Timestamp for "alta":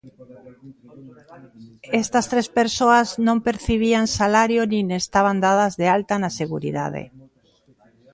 5.97-6.13